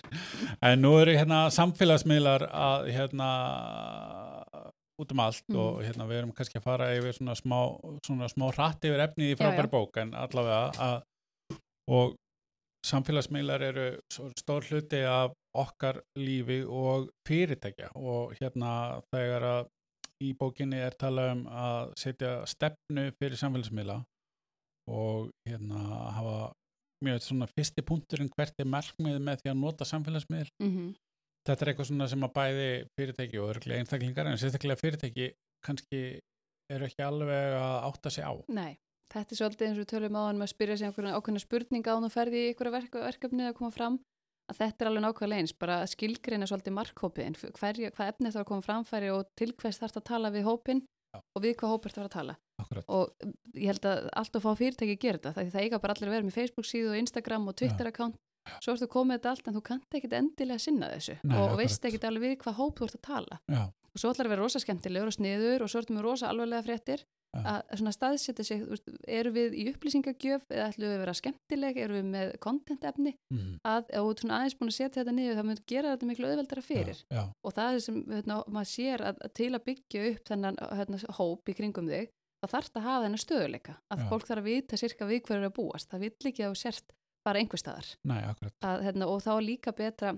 [0.70, 3.30] en nú eru hérna samfélagsmiðlar að hérna
[4.96, 5.58] út um allt Mhm.
[5.60, 7.58] og hérna við erum kannski að fara yfir svona smá,
[8.06, 11.02] svona smá hratt yfir efni í frábæri bók en allavega að
[11.92, 12.14] og
[12.86, 13.86] samfélagsmiðlar eru
[14.40, 17.90] stór hluti af okkar lífi og fyrirtækja.
[17.96, 19.66] Og hérna þegar að
[20.24, 24.00] í bókinni er talað um að setja stefnu fyrir samfélagsmiðla
[24.88, 25.80] og hérna
[26.16, 26.36] hafa
[27.04, 30.94] mjög svona fyrsti punkturinn hvert er markmið með því að nota samfélagsmiðl Mhm.
[31.46, 32.68] þetta er eitthvað svona sem að bæði
[32.98, 35.26] fyrirtæki og örglega einstaklingar en sérstaklega fyrirtæki
[35.64, 36.00] kannski
[36.70, 38.32] eru ekki alveg að átta sig á.
[38.48, 38.76] Nei,
[39.12, 41.92] þetta er svolítið eins og við tölum á hann með að spyrja sig ákveðna spurninga
[41.94, 44.00] á þú ferði í einhverja verk, verkefni að koma fram
[44.50, 48.48] að þetta er alveg nákvæmlega eins, bara skilgreina svolítið markhópiðin, hverja, hvað efni það að
[48.50, 50.82] koma framfæri og til hvers þarf að tala við hópin
[51.16, 51.22] Já.
[51.36, 52.86] og við hvað hópur það að tala Akkurat.
[52.88, 55.96] og um, ég held að allt of fá fyrirtæki gera þetta, því það eiga bara
[55.96, 58.20] allir að vera með Facebook síðu og Instagram og Twitter account
[58.62, 61.88] svo ertu komið þetta allt en þú kannt ekkit endilega sinna þessu Nei, og veist
[61.88, 64.44] ekkit alveg við hvað hóp þú ert að tala Já, og svo ætlar að vera
[64.44, 67.02] rosa skemmtilegur og sniður og svo ertu með rosa alvarlega fréttir.
[67.44, 68.64] Að staðsetja sig,
[69.18, 73.14] eru við í upplýsingagjöf eða ætlum við að vera skemmtileg, eru við með content efni
[73.32, 76.10] mhm, að ef þú svona aðeins búin að setja þetta niður það mun gera þetta
[76.10, 77.02] miklu auðveldara fyrir.
[77.06, 80.30] já, já, og það er sem hérna, maður sér að, að til að byggja upp
[80.30, 84.06] þennan hérna, hóp í kringum þig þá þarf það að hafa þennan stöðuleika að Já.
[84.10, 85.90] fólk þarf að vita sirka við hverju er að búast.
[85.90, 86.96] Það vill ekki að sért
[87.26, 87.92] bara einhver staðar.
[88.06, 90.12] Nei, að, hérna, og þá er líka betra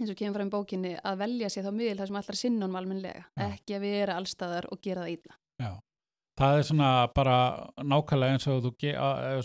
[0.00, 3.24] eins og kemur fram í bókinni að velja sér þá miðil það sem honum almennilega
[3.24, 3.46] Já.
[3.48, 5.38] ekki að vera allstaðar og gera það illa.
[5.62, 5.72] Já,
[6.40, 7.36] það er svona bara
[7.84, 8.72] nákvæmlega eins og þú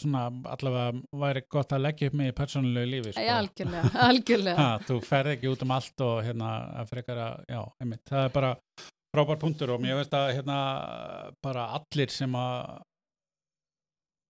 [0.02, 3.24] svona allavega væri gott að leggja upp mig í persónulegu lífi sko.
[3.24, 4.58] Æ, algjörlega, algjörlega.
[4.58, 6.52] Ha, þú ferð ekki út um allt og hérna
[6.92, 8.54] frekar að, já, einmitt, það er bara
[9.16, 10.60] frábær punktur og mér veist að hérna
[11.44, 12.78] bara allir sem að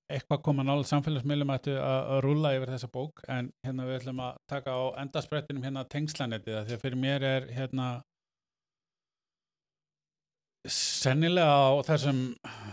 [0.08, 3.24] eitthvað koma nálega samfélagsmiðlum að, að rúlla yfir þessa bók.
[3.28, 7.50] En hérna við ætlum að taka á endasprettinum hérna tengslanetið því að fyrir mér er
[7.58, 7.88] hérna
[10.68, 12.20] sennilega á þessum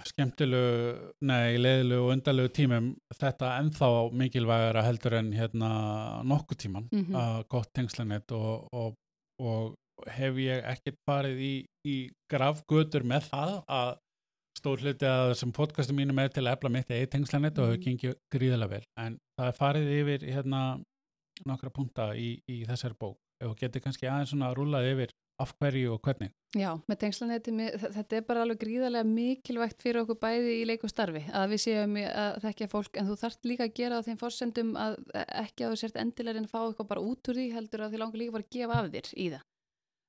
[0.09, 0.95] skemmtilegu,
[1.27, 3.89] nei, leiðilegu og undalegu tímum þetta ennþá
[4.21, 5.71] mikilvægara heldur en hérna
[6.27, 7.15] nokkuð tíman Mhm.
[7.15, 8.95] að gott tengslanett og, og,
[9.41, 9.75] og
[10.11, 11.55] hef ég ekkert farið í,
[11.87, 11.97] í
[12.31, 13.93] grafgötur með það að
[14.59, 17.79] stór hluti að þessum podcastum mínum er til að efla mitt eigið tengslanett og hefur
[17.79, 17.85] Mhm.
[17.87, 20.81] gengið gríðilega vel en það er farið yfir hérna
[21.47, 25.11] nokkra punta í, í þessari bók þú getur kannski aðeins svona rúlað yfir
[25.43, 26.33] af hverju og hvernig?
[26.55, 30.93] Já, með tengslaneti, þetta er bara alveg gríðarlega mikilvægt fyrir okkur bæði í leik og
[30.93, 34.21] starfi að við séum að þekkja fólk en þú þarft líka að gera á þeim
[34.21, 37.83] fórsendum að ekki að þú sért endilega en fá eitthvað bara út úr því heldur
[37.87, 39.51] að því langar líka bara að gefa af þér í það.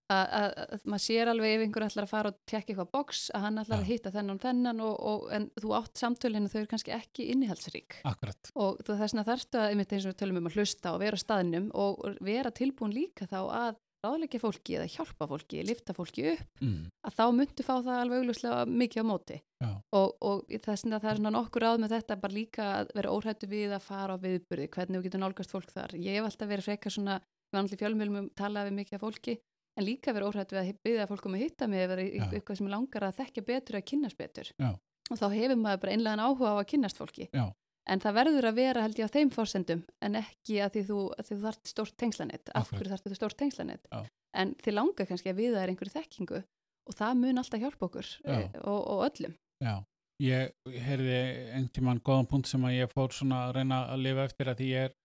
[0.05, 0.51] Að
[0.85, 3.79] maður sér alveg ef einhver ætlar að fara og tekja eitthvað boks að hann ætlar
[3.81, 7.25] að hitta þennan og þennan og, og, en þú átt samtölinu þau eru kannski ekki
[7.33, 7.97] innihaldsrík.
[8.05, 8.51] Akkurat.
[8.53, 11.17] og þess vegna þarftu að einmitt eins og við tölum um að hlusta og vera
[11.17, 16.27] á staðnum og vera tilbúin líka þá að ráðleggja fólki eða hjálpa fólki, lifta fólki
[16.31, 16.83] upp mm.
[17.07, 21.11] að þá myndu fá það alveg augljóslega mikið á móti og, og þess vegna það
[21.11, 24.23] er svona nokkur ráð með þetta bara líka að vera óhættu við að fara á
[24.23, 27.75] viðburði, hvernig þú getur nálgast fólk þar ég hef alltaf verið frekar svona, við annars
[27.75, 29.37] í fjölmjölmum talaði við mikið af fólki
[29.75, 33.07] en líka vera óhrætt við að byggja fólkum að hitta mig eða eitthvað sem langar
[33.07, 34.69] að þekkja betur að kynast betur Já.
[35.11, 37.45] og þá hefur maður bara einlegan áhuga á að kynast fólki Já.
[37.89, 40.99] En það verður að vera held ég á þeim fórsendum en ekki að því þú,
[41.15, 43.89] að því þú þart stórt tengslanett, af hverju þart þú stórt tengslanett
[44.35, 46.41] en þið langar kannski að við það er einhverju þekkingu
[46.85, 49.37] og það mun alltaf hjálpa okkur e, og, og öllum.
[49.63, 49.75] Já,
[50.21, 51.21] ég heyrði
[51.55, 54.61] einn tíman góðan punkt sem að ég fór svona að reyna að lifa eftir að
[54.61, 54.95] því ég er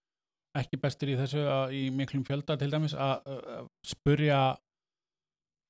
[0.61, 4.41] ekki bestur í þessu að, í miklum fjölda til dæmis að uh, spurja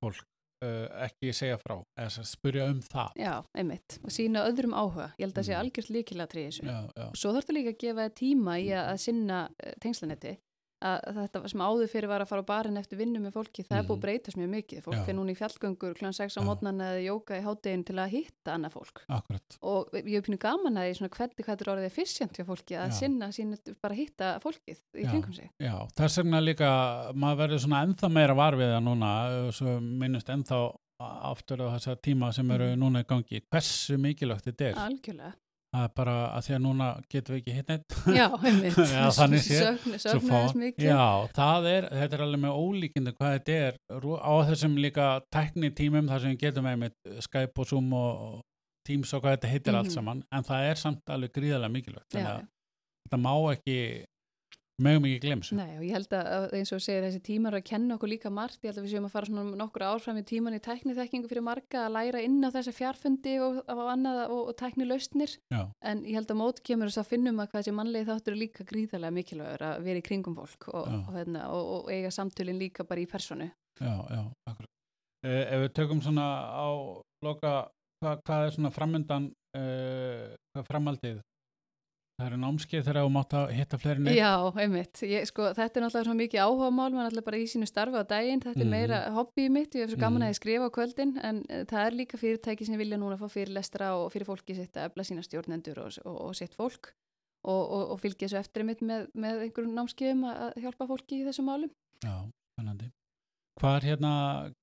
[0.00, 0.26] fólk
[0.64, 3.14] uh, ekki segja frá, eða spurja um það.
[3.20, 5.10] Já, einmitt, og sína öðrum áhuga.
[5.18, 5.60] Ég held að það sé Mm.
[5.64, 6.66] algjört líkilatri þessu.
[6.66, 10.36] Já, já, og svo þarftu líka að gefa tíma í að, sinna uh, tengslanetti
[10.80, 13.78] að þetta sem áður fyrir var að fara á barinn eftir vinnu með fólki, það
[13.78, 14.04] er búið að Mhm.
[14.04, 16.06] breytast mjög mikið fólk er núna í fjallgöngur kl.
[16.12, 20.14] 6 á mótnan eða jóka í háttegin til að hitta annað fólk akkurat og ég
[20.16, 22.98] hef pínu gaman að því svona hvernig hvað er orðið efficient hjá fólki að Já.
[23.00, 25.10] sinna sín bara hitta fólkið í Já.
[25.10, 30.28] kringum sig Já, þess vegna líka maður verður svona ennþá meira varfið það núna minnust
[30.32, 32.78] ennþá aftur á þessa tíma sem eru Mhm.
[32.80, 35.34] núna í gangi hversu mikilvægt þetta er algjörlega,
[35.70, 38.78] það er bara að því að núna getum við ekki hitt neitt já, einmitt.
[38.96, 39.84] Já, þannig séð.
[40.02, 41.04] Sögn- Já,
[41.36, 43.78] það er, þetta er alveg með ólíkindu hvað þetta er.
[44.18, 48.40] Á þessum líka tekni tímum þar sem við getum með Skype og Zoom og
[48.88, 49.94] Teams og hvað þetta heitir allt Mhm.
[49.94, 50.24] saman.
[50.32, 52.08] En það er samt alveg gríðarlega mikilvægt.
[52.14, 52.46] Þannig að
[53.06, 53.78] þetta má ekki
[54.82, 57.96] mögum ekki glems Nei og ég held að eins og segir þessi tímar að kenna
[57.96, 60.56] okkur líka margt, ég held að við séum að fara svona nokkur áfram í tíman
[60.56, 64.88] í tækniþekkingu fyrir marga að læra inn á þessa fjarfundi og, og og, og tækni
[64.88, 68.10] lausnir Já, en ég held að mót kemur þess að finnum að hvað þessi mannlegi
[68.10, 70.98] þáttur er líka gríðarlega mikilvægur að vera í kringum fólk og, Já.
[71.00, 73.50] og, hérna, og, og eiga samtölin líka bara í personu.
[73.80, 74.70] já, já, akkurat.
[75.26, 76.68] Eh, Ef við tökum svona á
[77.24, 77.52] loka,
[78.00, 81.20] hvað, hvað er svona framöndan eh, hvað framaldið
[82.20, 84.30] það eru námskeið þegar þú mátt að hitta fleiri neitt Já,
[84.62, 85.00] einmitt.
[85.08, 87.68] Ég, sko, þetta er náttúrulega svona mikið áhuga mál, maður er náttúrulega bara í sínu
[87.70, 88.66] starfi á daginn, þetta Mhm.
[88.66, 90.26] er meira hobbyið mitt, ég hef svo gaman Mhm.
[90.28, 93.26] að ég skrifa á kvöldin, en uh, það er líka fyrirtæki sem vilja núna fá
[93.30, 96.92] fyrirlestra og fyrir fólki sitt að efla sína stjórnendur og, og, og sitt fólk
[97.42, 101.22] og, og, og fylgja þessu eftir mitt með, með einhverjum námskeiðum að að hjálpa fólki
[101.22, 101.70] í þessum málum.
[102.04, 102.14] Já,
[102.52, 102.90] spennandi.
[103.60, 104.10] Hvar hérna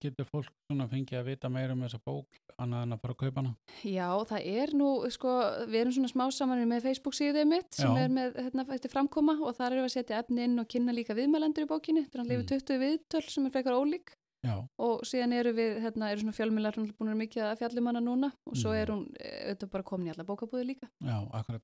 [0.01, 3.19] getur fólk svona fengið að vita meira um þessa bók annað en að fara að
[3.21, 3.51] kaupa hana?
[3.85, 5.33] Já, það er nú, sko,
[5.69, 8.03] við erum svona smá saman með Facebook síðuðið mitt sem Já.
[8.07, 11.13] er með hérna, framkoma og þar erum við að setja efni inn og kynna líka
[11.17, 12.33] viðmælendur í bókinni, þannig að Mm.
[12.33, 16.37] lifið 20 viðtöl sem er frekar ólík Já, og síðan eru við, hérna, eru svona
[16.37, 18.81] fjölmiðlar hún er búin að mikið að fjallum hana núna og svo Mhm.
[18.81, 20.89] er hún eh, auðvitað bara komin í alla bókabúði líka.
[21.03, 21.61] já, akkurat.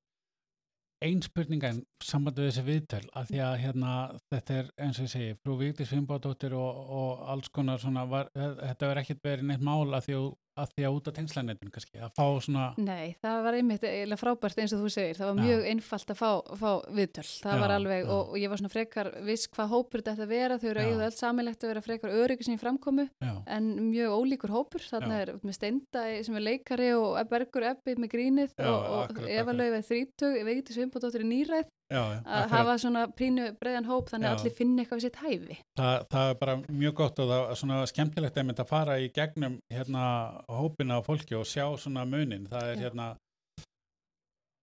[1.04, 3.94] Ein spurninga en samband við þessi viðtöl að því að hérna
[4.32, 8.30] þetta er eins og ég segi, frú Vigdís Fimboðdóttir og, og alls konar svona, var,
[8.36, 11.72] þetta verður ekkert verið neitt mál að því að, að, því að út af tengslanetun
[11.74, 15.30] kannski, að fá svona, Nei, það var einmitt eiginlega frábært eins og þú segir, það
[15.30, 15.44] var Já.
[15.48, 18.10] mjög einfalt að fá, fá viðtöl, það Já, var alveg já.
[18.16, 21.18] og, og ég var svona frekar viss hvað hópur þetta vera, þau eru eigið öll
[21.18, 25.34] samilegt að vera frekar öryggi sem í framkomu já, en mjög ólíkur hópur, þarna er
[25.42, 29.54] með Steinda sem er leikari og Bergur Ebbi með grínið og, og Eva.
[29.54, 34.34] Laufið þrítug, Vigdís Vimbóttir í nýræð já, að hafa svona prínu breiðan hóp þannig að
[34.34, 34.40] Já.
[34.42, 35.58] allir finna eitthvað við sitt hæfi.
[35.80, 39.60] Það, það er bara mjög gott og það er svona skemmtilegt að fara í gegnum
[39.74, 40.08] hérna
[40.50, 42.50] hópina á fólki og sjá svona munin.
[42.50, 43.14] Það er hérna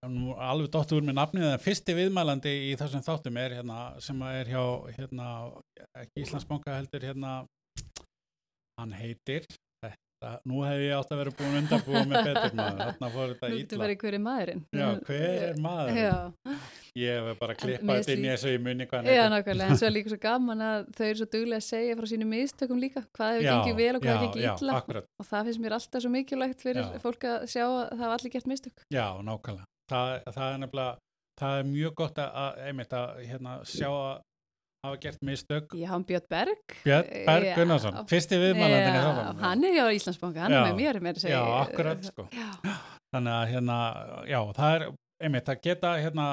[0.01, 4.37] alveg dottur úr með nafnið en fyrsti viðmælandi í þessum þáttum er hérna sem að
[4.39, 4.63] er hjá
[4.97, 5.27] hérna
[6.01, 7.33] ekki Íslandsbanka heldur hérna
[8.81, 9.45] hann heitir
[10.21, 13.49] þetta, nú hef ég átt að vera búin undanbúið með betur maður, þarna fór þetta
[13.51, 14.63] Nú ertu illa bara í hverju maðurinn.
[14.77, 16.01] Já, hver er maður?
[16.01, 16.15] Já,
[17.01, 19.79] Ég hef bara klippað þetta inn í þessu í munni hvað hann Já, nákvæmlega, en
[19.79, 22.81] svo er líka svo gaman að þau eru svo duglega að segja frá sínu mistökum
[22.83, 25.07] líka, hvað hefur Já, gengið vel og hvað hefur já, gengið já, illa akkurat.
[25.23, 26.99] og það finnst mér alltaf svo mikilvægt fyrir Já.
[27.05, 28.83] fólk að sjá að það hafa allir gert mistök.
[28.91, 29.69] Já, nákvæmlega.
[29.91, 30.99] Það, það er nefnilega,
[31.41, 34.19] það er mjög gott að einmitt að hérna, sjá að
[34.85, 35.75] hafa gert mistök.
[35.75, 36.77] Já, Björn Berg.
[36.85, 37.55] Björn Berg Já.
[37.57, 39.41] Gunnarsson, fyrsti viðmælandin í þáttunum.
[39.45, 40.61] hann er hjá Íslandsbanka, hann Já.
[40.61, 41.23] er með mér með.
[41.29, 42.29] Já, akkurat, sko.
[42.33, 42.51] Já,
[43.11, 43.77] Þannig að hérna,
[44.31, 44.85] já, það er
[45.21, 46.27] einmitt að geta hérna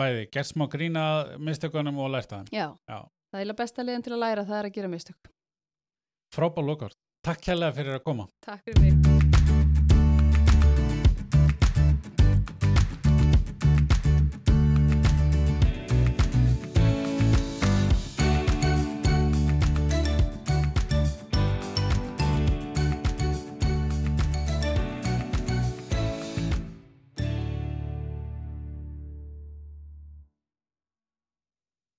[0.00, 1.04] bæði, gert smá grína
[1.38, 2.52] mistökunum og lært að þeim.
[2.56, 2.98] Já, Já.
[3.34, 5.32] það er besta liðin til að læra það er að gera mistök.
[6.34, 6.96] Frábár lokar.
[7.22, 8.28] Takk kærlega fyrir að koma.
[8.46, 9.25] Takk fyrir mig.